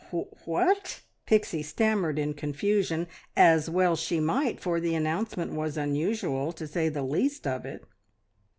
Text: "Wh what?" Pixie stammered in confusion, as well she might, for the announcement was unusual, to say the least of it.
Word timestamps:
"Wh 0.09 0.23
what?" 0.47 1.03
Pixie 1.27 1.61
stammered 1.61 2.17
in 2.17 2.33
confusion, 2.33 3.05
as 3.37 3.69
well 3.69 3.95
she 3.95 4.19
might, 4.19 4.59
for 4.59 4.79
the 4.79 4.95
announcement 4.95 5.53
was 5.53 5.77
unusual, 5.77 6.51
to 6.53 6.65
say 6.65 6.89
the 6.89 7.03
least 7.03 7.45
of 7.45 7.67
it. 7.67 7.83